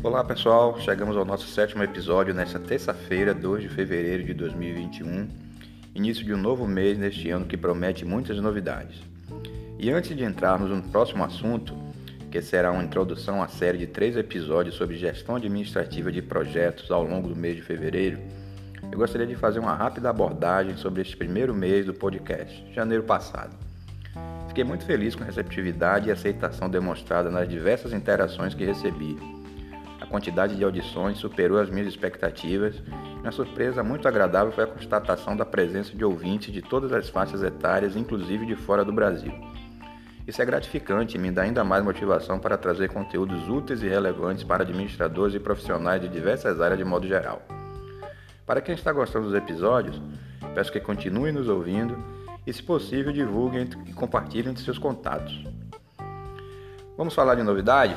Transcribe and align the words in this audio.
Olá 0.00 0.22
pessoal, 0.22 0.78
chegamos 0.78 1.16
ao 1.16 1.24
nosso 1.24 1.48
sétimo 1.48 1.82
episódio 1.82 2.32
nesta 2.32 2.60
terça-feira, 2.60 3.34
2 3.34 3.62
de 3.62 3.68
fevereiro 3.68 4.22
de 4.22 4.32
2021, 4.32 5.28
início 5.92 6.24
de 6.24 6.32
um 6.32 6.36
novo 6.36 6.68
mês 6.68 6.96
neste 6.96 7.28
ano 7.30 7.46
que 7.46 7.56
promete 7.56 8.04
muitas 8.04 8.38
novidades. 8.38 9.02
E 9.76 9.90
antes 9.90 10.16
de 10.16 10.22
entrarmos 10.22 10.70
no 10.70 10.80
próximo 10.84 11.24
assunto, 11.24 11.76
que 12.30 12.40
será 12.40 12.70
uma 12.70 12.84
introdução 12.84 13.42
à 13.42 13.48
série 13.48 13.76
de 13.76 13.88
três 13.88 14.16
episódios 14.16 14.76
sobre 14.76 14.96
gestão 14.96 15.34
administrativa 15.34 16.12
de 16.12 16.22
projetos 16.22 16.92
ao 16.92 17.02
longo 17.02 17.28
do 17.28 17.34
mês 17.34 17.56
de 17.56 17.62
fevereiro, 17.62 18.20
eu 18.92 18.98
gostaria 18.98 19.26
de 19.26 19.34
fazer 19.34 19.58
uma 19.58 19.74
rápida 19.74 20.10
abordagem 20.10 20.76
sobre 20.76 21.02
este 21.02 21.16
primeiro 21.16 21.52
mês 21.52 21.84
do 21.84 21.92
podcast, 21.92 22.72
janeiro 22.72 23.02
passado. 23.02 23.56
Fiquei 24.46 24.62
muito 24.62 24.84
feliz 24.84 25.16
com 25.16 25.24
a 25.24 25.26
receptividade 25.26 26.08
e 26.08 26.12
aceitação 26.12 26.70
demonstrada 26.70 27.32
nas 27.32 27.48
diversas 27.48 27.92
interações 27.92 28.54
que 28.54 28.64
recebi. 28.64 29.37
Quantidade 30.10 30.56
de 30.56 30.64
audições 30.64 31.18
superou 31.18 31.58
as 31.58 31.68
minhas 31.68 31.88
expectativas 31.88 32.74
uma 33.28 33.32
surpresa 33.32 33.82
muito 33.82 34.06
agradável 34.08 34.52
foi 34.52 34.64
a 34.64 34.66
constatação 34.66 35.36
da 35.36 35.44
presença 35.44 35.94
de 35.94 36.04
ouvintes 36.04 36.52
de 36.52 36.62
todas 36.62 36.92
as 36.92 37.10
faixas 37.10 37.42
etárias, 37.42 37.96
inclusive 37.96 38.46
de 38.46 38.56
fora 38.56 38.84
do 38.84 38.92
Brasil. 38.92 39.32
Isso 40.26 40.40
é 40.40 40.44
gratificante 40.44 41.16
e 41.16 41.20
me 41.20 41.30
dá 41.30 41.42
ainda 41.42 41.64
mais 41.64 41.84
motivação 41.84 42.38
para 42.38 42.56
trazer 42.56 42.88
conteúdos 42.88 43.48
úteis 43.48 43.82
e 43.82 43.88
relevantes 43.88 44.44
para 44.44 44.62
administradores 44.62 45.34
e 45.34 45.40
profissionais 45.40 46.00
de 46.00 46.08
diversas 46.08 46.60
áreas 46.60 46.78
de 46.78 46.84
modo 46.84 47.06
geral. 47.06 47.42
Para 48.46 48.60
quem 48.60 48.74
está 48.74 48.92
gostando 48.92 49.26
dos 49.26 49.34
episódios, 49.34 50.00
peço 50.54 50.72
que 50.72 50.80
continue 50.80 51.32
nos 51.32 51.48
ouvindo 51.48 52.02
e, 52.46 52.52
se 52.52 52.62
possível, 52.62 53.12
divulguem 53.12 53.68
e 53.86 53.92
compartilhem 53.92 54.52
entre 54.52 54.64
seus 54.64 54.78
contatos. 54.78 55.44
Vamos 56.96 57.14
falar 57.14 57.34
de 57.34 57.42
novidade? 57.42 57.94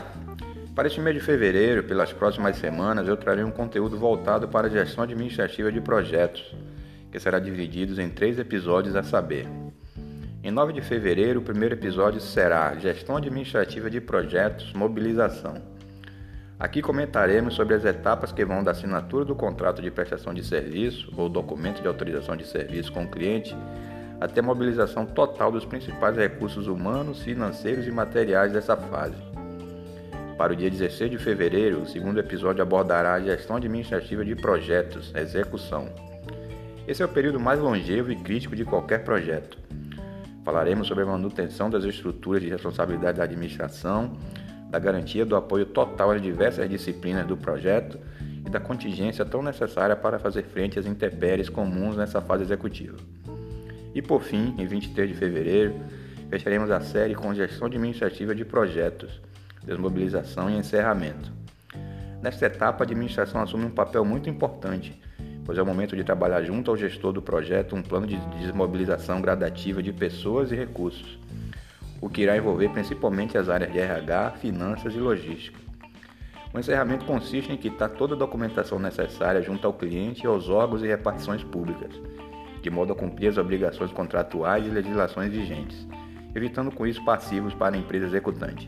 Para 0.75 0.87
este 0.87 1.01
mês 1.01 1.17
de 1.17 1.21
fevereiro, 1.21 1.83
pelas 1.83 2.13
próximas 2.13 2.55
semanas, 2.55 3.05
eu 3.05 3.17
trarei 3.17 3.43
um 3.43 3.51
conteúdo 3.51 3.97
voltado 3.97 4.47
para 4.47 4.67
a 4.67 4.69
gestão 4.69 5.03
administrativa 5.03 5.69
de 5.69 5.81
projetos, 5.81 6.55
que 7.11 7.19
será 7.19 7.39
dividido 7.39 7.99
em 8.01 8.09
três 8.09 8.39
episódios 8.39 8.95
a 8.95 9.03
saber. 9.03 9.45
Em 10.41 10.49
9 10.49 10.71
de 10.71 10.81
fevereiro, 10.81 11.41
o 11.41 11.43
primeiro 11.43 11.75
episódio 11.75 12.21
será 12.21 12.73
Gestão 12.75 13.17
Administrativa 13.17 13.89
de 13.89 13.99
Projetos 13.99 14.71
Mobilização. 14.71 15.55
Aqui 16.57 16.81
comentaremos 16.81 17.53
sobre 17.53 17.75
as 17.75 17.83
etapas 17.83 18.31
que 18.31 18.45
vão 18.45 18.63
da 18.63 18.71
assinatura 18.71 19.25
do 19.25 19.35
contrato 19.35 19.81
de 19.81 19.91
prestação 19.91 20.33
de 20.33 20.43
serviço 20.43 21.11
ou 21.17 21.27
documento 21.27 21.81
de 21.81 21.87
autorização 21.87 22.37
de 22.37 22.47
serviço 22.47 22.93
com 22.93 23.03
o 23.03 23.11
cliente 23.11 23.53
até 24.21 24.39
a 24.39 24.43
mobilização 24.43 25.05
total 25.05 25.51
dos 25.51 25.65
principais 25.65 26.15
recursos 26.15 26.67
humanos, 26.67 27.21
financeiros 27.23 27.85
e 27.85 27.91
materiais 27.91 28.53
dessa 28.53 28.77
fase. 28.77 29.30
Para 30.41 30.53
o 30.53 30.55
dia 30.55 30.71
16 30.71 31.11
de 31.11 31.19
fevereiro, 31.19 31.83
o 31.83 31.85
segundo 31.85 32.19
episódio 32.19 32.63
abordará 32.63 33.13
a 33.13 33.19
gestão 33.19 33.57
administrativa 33.57 34.25
de 34.25 34.35
projetos, 34.35 35.13
execução. 35.13 35.87
Esse 36.87 37.03
é 37.03 37.05
o 37.05 37.09
período 37.09 37.39
mais 37.39 37.59
longevo 37.59 38.11
e 38.11 38.15
crítico 38.15 38.55
de 38.55 38.65
qualquer 38.65 39.03
projeto. 39.03 39.55
Falaremos 40.43 40.87
sobre 40.87 41.03
a 41.03 41.05
manutenção 41.05 41.69
das 41.69 41.83
estruturas 41.83 42.41
de 42.41 42.49
responsabilidade 42.49 43.19
da 43.19 43.23
administração, 43.25 44.17
da 44.71 44.79
garantia 44.79 45.27
do 45.27 45.35
apoio 45.35 45.63
total 45.63 46.09
às 46.09 46.19
diversas 46.19 46.67
disciplinas 46.67 47.27
do 47.27 47.37
projeto 47.37 47.99
e 48.43 48.49
da 48.49 48.59
contingência 48.59 49.23
tão 49.23 49.43
necessária 49.43 49.95
para 49.95 50.17
fazer 50.17 50.41
frente 50.41 50.79
às 50.79 50.87
intempéries 50.87 51.49
comuns 51.49 51.95
nessa 51.95 52.19
fase 52.19 52.41
executiva. 52.41 52.97
E 53.93 54.01
por 54.01 54.23
fim, 54.23 54.55
em 54.57 54.65
23 54.65 55.07
de 55.07 55.15
fevereiro, 55.15 55.75
fecharemos 56.31 56.71
a 56.71 56.81
série 56.81 57.13
com 57.13 57.31
gestão 57.31 57.67
administrativa 57.67 58.33
de 58.33 58.43
projetos, 58.43 59.21
desmobilização 59.63 60.49
e 60.49 60.57
encerramento. 60.57 61.31
Nesta 62.21 62.45
etapa, 62.45 62.83
a 62.83 62.85
administração 62.85 63.41
assume 63.41 63.65
um 63.65 63.71
papel 63.71 64.05
muito 64.05 64.29
importante, 64.29 64.99
pois 65.43 65.57
é 65.57 65.61
o 65.61 65.65
momento 65.65 65.95
de 65.95 66.03
trabalhar 66.03 66.43
junto 66.43 66.69
ao 66.69 66.77
gestor 66.77 67.11
do 67.11 67.21
projeto 67.21 67.75
um 67.75 67.81
plano 67.81 68.05
de 68.05 68.17
desmobilização 68.39 69.21
gradativa 69.21 69.81
de 69.81 69.91
pessoas 69.91 70.51
e 70.51 70.55
recursos, 70.55 71.17
o 71.99 72.09
que 72.09 72.21
irá 72.21 72.37
envolver 72.37 72.69
principalmente 72.69 73.37
as 73.37 73.49
áreas 73.49 73.71
de 73.71 73.79
RH, 73.79 74.31
finanças 74.39 74.93
e 74.93 74.99
logística. 74.99 75.59
O 76.53 76.59
encerramento 76.59 77.05
consiste 77.05 77.51
em 77.51 77.57
quitar 77.57 77.89
toda 77.89 78.13
a 78.13 78.17
documentação 78.17 78.77
necessária 78.77 79.41
junto 79.41 79.65
ao 79.65 79.73
cliente 79.73 80.23
e 80.23 80.27
aos 80.27 80.49
órgãos 80.49 80.83
e 80.83 80.87
repartições 80.87 81.43
públicas, 81.43 81.91
de 82.61 82.69
modo 82.69 82.93
a 82.93 82.95
cumprir 82.95 83.29
as 83.29 83.37
obrigações 83.37 83.91
contratuais 83.91 84.65
e 84.65 84.69
legislações 84.69 85.31
vigentes, 85.31 85.87
evitando 86.35 86.69
com 86.69 86.85
isso 86.85 87.03
passivos 87.05 87.53
para 87.53 87.75
a 87.75 87.79
empresa 87.79 88.05
executante. 88.05 88.67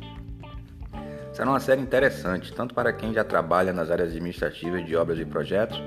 Será 1.34 1.50
uma 1.50 1.60
série 1.60 1.82
interessante, 1.82 2.54
tanto 2.54 2.76
para 2.76 2.94
quem 2.94 3.12
já 3.12 3.24
trabalha 3.24 3.74
nas 3.74 3.90
áreas 3.90 4.10
administrativas 4.10 4.86
de 4.86 4.96
obras 4.96 5.18
e 5.18 5.26
projetos, 5.26 5.82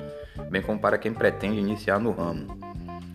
bem 0.51 0.61
como 0.61 0.81
para 0.81 0.99
quem 0.99 1.15
pretende 1.15 1.61
iniciar 1.61 2.01
no 2.01 2.11
ramo. 2.11 2.59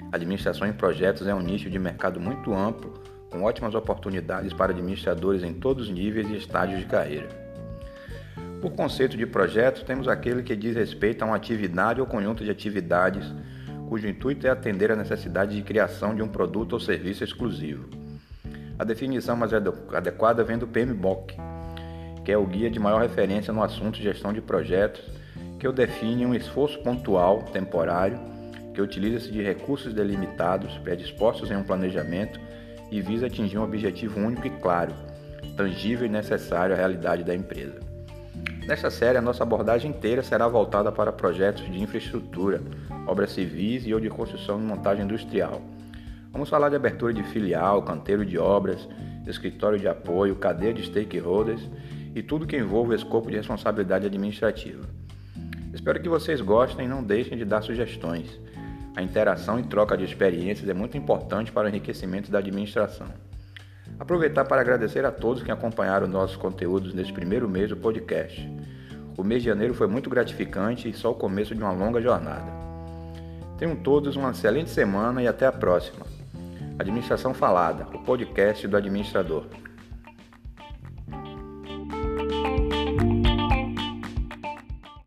A 0.09 0.15
administração 0.15 0.65
em 0.65 0.71
projetos 0.71 1.27
é 1.27 1.35
um 1.35 1.41
nicho 1.41 1.69
de 1.69 1.77
mercado 1.77 2.21
muito 2.21 2.53
amplo, 2.53 2.93
com 3.29 3.43
ótimas 3.43 3.75
oportunidades 3.75 4.53
para 4.53 4.71
administradores 4.71 5.43
em 5.43 5.53
todos 5.53 5.87
os 5.87 5.93
níveis 5.93 6.29
e 6.29 6.37
estágios 6.37 6.79
de 6.79 6.85
carreira. 6.85 7.27
Por 8.61 8.71
conceito 8.71 9.17
de 9.17 9.25
projeto, 9.25 9.83
temos 9.83 10.07
aquele 10.07 10.41
que 10.41 10.55
diz 10.55 10.73
respeito 10.73 11.23
a 11.23 11.25
uma 11.25 11.35
atividade 11.35 11.99
ou 11.99 12.07
conjunto 12.07 12.45
de 12.45 12.51
atividades 12.51 13.25
cujo 13.89 14.07
intuito 14.07 14.47
é 14.47 14.49
atender 14.49 14.89
à 14.89 14.95
necessidade 14.95 15.53
de 15.53 15.61
criação 15.63 16.15
de 16.15 16.23
um 16.23 16.29
produto 16.29 16.71
ou 16.71 16.79
serviço 16.79 17.25
exclusivo. 17.25 17.89
A 18.79 18.85
definição 18.85 19.35
mais 19.35 19.51
adequada 19.53 20.45
vem 20.45 20.57
do 20.57 20.65
PMBOK, 20.65 21.50
que 22.23 22.31
é 22.31 22.37
o 22.37 22.45
guia 22.45 22.69
de 22.69 22.79
maior 22.79 23.01
referência 23.01 23.53
no 23.53 23.63
assunto 23.63 23.97
gestão 23.97 24.31
de 24.31 24.41
projetos, 24.41 25.01
que 25.59 25.67
o 25.67 25.71
define 25.71 26.25
um 26.25 26.33
esforço 26.33 26.79
pontual, 26.79 27.43
temporário, 27.43 28.19
que 28.73 28.81
utiliza-se 28.81 29.31
de 29.31 29.41
recursos 29.41 29.93
delimitados, 29.93 30.77
predispostos 30.79 31.51
em 31.51 31.55
um 31.55 31.63
planejamento 31.63 32.39
e 32.89 33.01
visa 33.01 33.27
atingir 33.27 33.57
um 33.57 33.63
objetivo 33.63 34.19
único 34.19 34.47
e 34.47 34.49
claro, 34.49 34.93
tangível 35.55 36.05
e 36.05 36.09
necessário 36.09 36.73
à 36.73 36.77
realidade 36.77 37.23
da 37.23 37.35
empresa. 37.35 37.79
Nesta 38.65 38.89
série, 38.89 39.17
a 39.17 39.21
nossa 39.21 39.43
abordagem 39.43 39.91
inteira 39.91 40.21
será 40.21 40.47
voltada 40.47 40.91
para 40.91 41.11
projetos 41.11 41.65
de 41.65 41.81
infraestrutura, 41.81 42.61
obras 43.07 43.31
civis 43.31 43.85
e 43.85 43.93
ou 43.93 43.99
de 43.99 44.09
construção 44.09 44.59
e 44.59 44.63
montagem 44.63 45.03
industrial. 45.03 45.61
Vamos 46.31 46.49
falar 46.49 46.69
de 46.69 46.75
abertura 46.75 47.13
de 47.13 47.23
filial, 47.23 47.81
canteiro 47.81 48.25
de 48.25 48.37
obras, 48.37 48.87
escritório 49.27 49.79
de 49.79 49.87
apoio, 49.87 50.35
cadeia 50.35 50.73
de 50.73 50.83
stakeholders 50.83 51.61
e 52.15 52.21
tudo 52.21 52.47
que 52.47 52.57
envolve 52.57 52.91
o 52.91 52.95
escopo 52.95 53.29
de 53.29 53.37
responsabilidade 53.37 54.05
administrativa. 54.05 54.83
Espero 55.73 56.01
que 56.01 56.09
vocês 56.09 56.41
gostem 56.41 56.85
e 56.85 56.89
não 56.89 57.03
deixem 57.03 57.37
de 57.37 57.45
dar 57.45 57.61
sugestões. 57.61 58.39
A 58.95 59.01
interação 59.01 59.59
e 59.59 59.63
troca 59.63 59.97
de 59.97 60.03
experiências 60.03 60.67
é 60.67 60.73
muito 60.73 60.97
importante 60.97 61.51
para 61.51 61.65
o 61.65 61.69
enriquecimento 61.69 62.29
da 62.29 62.39
administração. 62.39 63.07
Aproveitar 63.97 64.45
para 64.45 64.61
agradecer 64.61 65.05
a 65.05 65.11
todos 65.11 65.43
que 65.43 65.51
acompanharam 65.51 66.07
nossos 66.07 66.35
conteúdos 66.35 66.93
neste 66.93 67.13
primeiro 67.13 67.47
mês 67.47 67.69
do 67.69 67.77
podcast. 67.77 68.49
O 69.17 69.23
mês 69.23 69.43
de 69.43 69.49
janeiro 69.49 69.73
foi 69.73 69.87
muito 69.87 70.09
gratificante 70.09 70.89
e 70.89 70.93
só 70.93 71.11
o 71.11 71.15
começo 71.15 71.55
de 71.55 71.61
uma 71.61 71.71
longa 71.71 72.01
jornada. 72.01 72.51
Tenham 73.57 73.75
todos 73.75 74.15
uma 74.15 74.31
excelente 74.31 74.71
semana 74.71 75.21
e 75.21 75.27
até 75.27 75.45
a 75.45 75.51
próxima. 75.51 76.05
Administração 76.79 77.33
Falada, 77.33 77.87
o 77.93 77.99
podcast 77.99 78.67
do 78.67 78.75
administrador. 78.75 79.45